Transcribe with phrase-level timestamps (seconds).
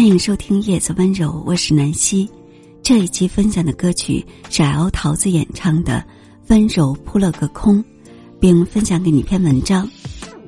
[0.00, 2.26] 欢迎收听《叶子温柔》，我是南希。
[2.82, 6.02] 这一期分享的歌曲是 L 桃子演唱的
[6.48, 7.84] 《温柔扑了个空》，
[8.40, 9.86] 并分享给你一篇文章：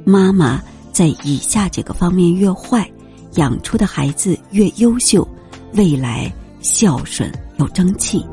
[0.06, 2.91] 妈妈在以下几个方面越坏，
[3.34, 5.29] 养出的孩子越优秀，
[5.75, 6.32] 未来
[6.62, 8.25] 孝顺又争气。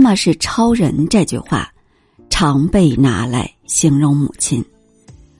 [0.00, 1.70] 妈妈是超人这句话，
[2.30, 4.64] 常被拿来形容母亲，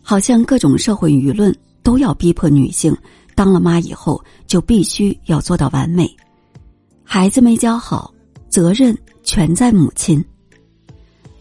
[0.03, 1.51] 好像各种社会舆论
[1.83, 2.95] 都要逼迫女性
[3.35, 6.15] 当了妈以后就必须要做到完美，
[7.03, 8.13] 孩子没教好，
[8.51, 10.23] 责任全在母亲。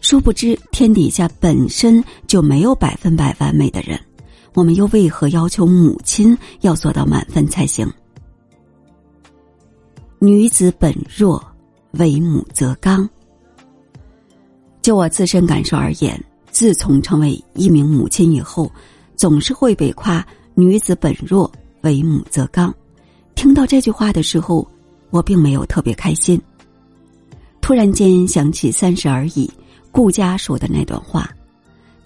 [0.00, 4.00] 殊不知天底下本身就没有百分百完美的人，
[4.54, 7.86] 我们又为何要求母亲要做到满分才行？
[10.20, 11.49] 女子本弱。
[11.92, 13.08] 为母则刚。
[14.82, 18.70] 就我自身感受而言，自从成为一名母亲以后，
[19.16, 21.50] 总是会被夸“女子本弱，
[21.82, 22.74] 为母则刚”。
[23.34, 24.66] 听到这句话的时候，
[25.10, 26.40] 我并没有特别开心。
[27.60, 29.46] 突然间想起《三十而已》
[29.92, 31.30] 顾佳说的那段话：“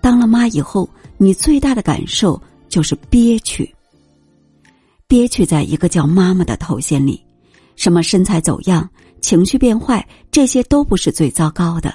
[0.01, 3.73] 当了妈以后，你最大的感受就是憋屈，
[5.07, 7.24] 憋屈在一个叫妈妈的头衔里，
[7.77, 8.89] 什么身材走样。”
[9.21, 11.95] 情绪变坏，这些都不是最糟糕的。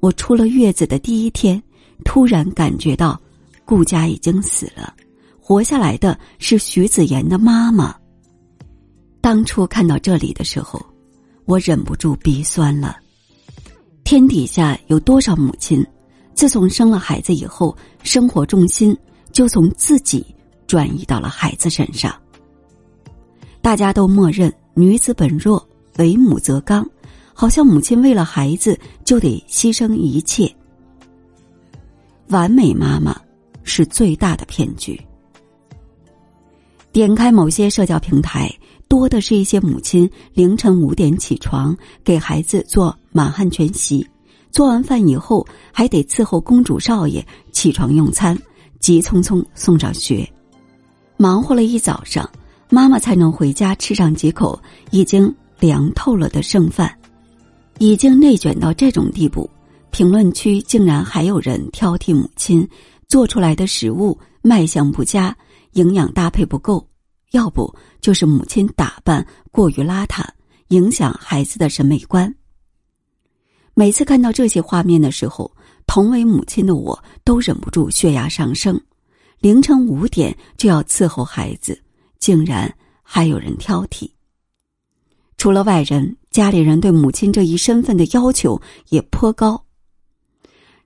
[0.00, 1.62] 我出了月子的第一天，
[2.02, 3.20] 突然感觉到
[3.66, 4.94] 顾家已经死了，
[5.38, 7.94] 活下来的是徐子言的妈妈。
[9.20, 10.80] 当初看到这里的时候，
[11.44, 12.96] 我忍不住鼻酸了。
[14.02, 15.86] 天底下有多少母亲，
[16.32, 18.96] 自从生了孩子以后，生活重心
[19.30, 20.24] 就从自己
[20.66, 22.14] 转移到了孩子身上。
[23.60, 25.66] 大家都默认女子本弱。
[25.98, 26.86] 为母则刚，
[27.32, 30.54] 好像母亲为了孩子就得牺牲一切。
[32.28, 33.18] 完美妈妈
[33.62, 35.00] 是最大的骗局。
[36.92, 38.54] 点开某些社交平台，
[38.88, 44.06] 多的是一些母亲凌晨五点起床给孩子做满汉全席，
[44.50, 48.38] 做完饭以后还得伺候公主少爷起床用餐，
[48.80, 50.30] 急匆匆送上学，
[51.16, 52.28] 忙活了一早上，
[52.68, 54.60] 妈妈才能回家吃上几口，
[54.90, 55.34] 已经。
[55.58, 56.94] 凉透了的剩饭，
[57.78, 59.48] 已经内卷到这种地步。
[59.90, 62.68] 评论区竟然还有人挑剔母亲
[63.08, 65.34] 做出来的食物卖相不佳，
[65.72, 66.86] 营养搭配不够，
[67.30, 70.22] 要不就是母亲打扮过于邋遢，
[70.68, 72.30] 影响孩子的审美观。
[73.72, 75.50] 每次看到这些画面的时候，
[75.86, 78.78] 同为母亲的我都忍不住血压上升。
[79.40, 81.82] 凌晨五点就要伺候孩子，
[82.26, 84.10] 竟然还有人挑剔。
[85.36, 89.64] 除了外人，家里人对母亲这一身份的要求也颇高。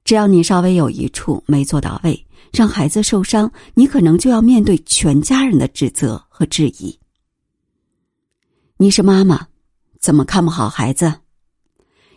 [0.05, 6.95] 只要你稍微有一处没做到位，让孩子受伤，你可能就要面对全家人的指责和质疑。
[8.77, 9.47] 你是妈妈，
[9.99, 11.11] 怎么看不好孩子？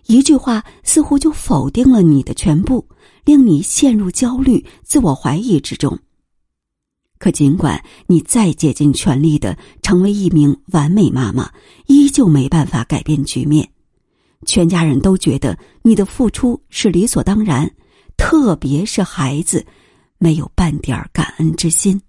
[0.07, 2.85] 一句话似乎就否定了你的全部，
[3.23, 5.97] 令你陷入焦虑、自我怀疑之中。
[7.23, 11.49] 可尽管你再竭尽全力的成为一名完美妈妈，
[11.87, 13.65] 依旧没办法改变局面。
[14.45, 17.71] 全家人都觉得你的付出是理所当然，
[18.17, 19.65] 特别是孩子，
[20.17, 22.01] 没有半点感恩之心。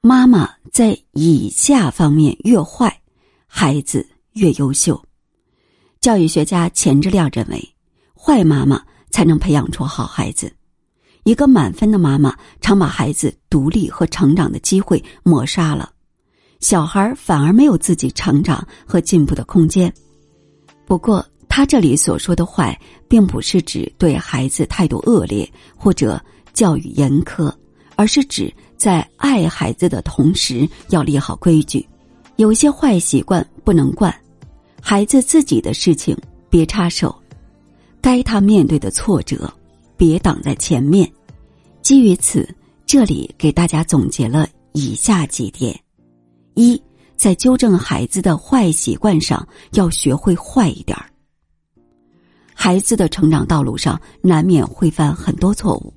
[0.00, 3.00] 妈妈在以下方面越坏，
[3.46, 5.00] 孩子越优秀。
[6.00, 7.74] 教育学家钱志亮认为，
[8.12, 10.52] 坏妈妈才能培养出好孩子。
[11.24, 15.90] 一个满分的妈妈，常把孩子独立和成长的机会抹杀了，
[16.60, 19.92] 小孩反而没有自己成长和进步的空间。
[20.86, 27.50] 不过，他这里所说的“坏”，并不是指对孩子态度恶劣或者教育严苛，
[27.96, 31.86] 而是指在爱孩子的同时要立好规矩。
[32.36, 34.14] 有些坏习惯不能惯，
[34.82, 36.14] 孩子自己的事情
[36.50, 37.14] 别插手，
[38.02, 39.50] 该他面对的挫折。
[39.96, 41.10] 别挡在前面。
[41.82, 42.48] 基于此，
[42.86, 45.78] 这里给大家总结了以下几点：
[46.54, 46.80] 一，
[47.16, 51.06] 在纠正孩子的坏习惯上，要学会坏一点儿。
[52.54, 55.92] 孩子的成长道路上，难免会犯很多错误，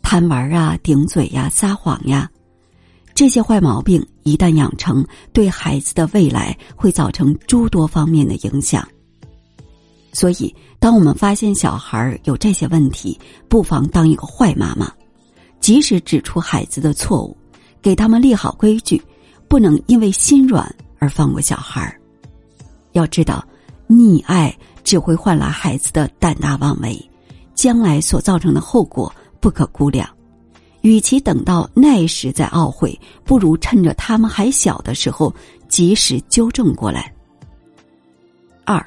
[0.00, 2.30] 贪玩啊、顶嘴呀、撒谎呀，
[3.14, 8.86] 这些坏毛病一旦养成，对孩子的未来会造成诸多方面的影响。
[10.12, 13.18] 所以，当我们发现小孩有这些问题，
[13.48, 14.92] 不妨当一个坏妈妈，
[15.60, 17.36] 及时指出孩子的错误，
[17.80, 19.00] 给他们立好规矩，
[19.46, 21.96] 不能因为心软而放过小孩
[22.92, 23.44] 要知道，
[23.88, 27.10] 溺爱只会换来孩子的胆大妄为，
[27.54, 30.08] 将来所造成的后果不可估量。
[30.82, 35.32] 与其等到那时再懊悔，不如趁着他们还小的时候
[35.68, 37.12] 及时纠正过来。
[38.64, 38.82] 二，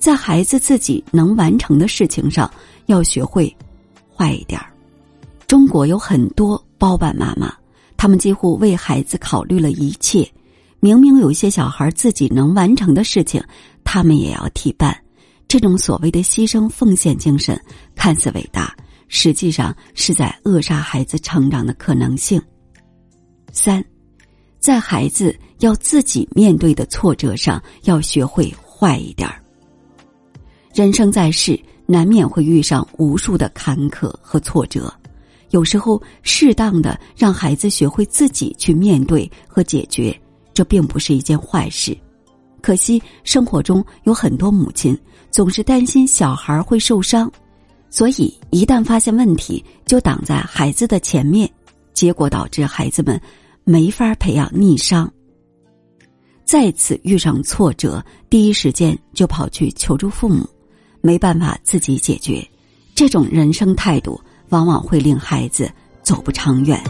[0.00, 2.50] 在孩子自己能完成的事情上，
[2.86, 3.54] 要学会
[4.16, 4.72] 坏一点儿。
[5.46, 7.54] 中国有很多包办妈妈，
[7.98, 10.26] 他们几乎为孩子考虑了一切。
[10.80, 13.44] 明明有些小孩自己能完成的事情，
[13.84, 14.96] 他们也要替办。
[15.46, 17.60] 这种所谓的牺牲奉献精神
[17.94, 18.74] 看似伟大，
[19.08, 22.40] 实际上是在扼杀孩子成长的可能性。
[23.52, 23.84] 三，
[24.58, 29.39] 在孩子要自己面对的挫折上，要学会坏一点儿。
[30.72, 34.92] 人生在世，难免会遇上无数的坎坷和挫折。
[35.50, 40.16] 有时候，适当的让孩子学会自己去面对和解决，
[40.54, 41.96] 这并不是一件坏事。
[42.62, 44.96] 可惜，生活中有很多母亲
[45.30, 47.28] 总是担心小孩会受伤，
[47.88, 51.50] 所以一旦发现问题，就挡在孩子的前面，
[51.92, 53.20] 结果导致孩子们
[53.64, 55.12] 没法培养逆商。
[56.44, 60.48] 再次遇上挫折，第一时间就跑去求助父母，
[61.00, 62.46] 没办法自己解决，
[62.94, 64.20] 这种人生态度。
[64.50, 65.70] 往往会令孩子
[66.02, 66.82] 走不长远。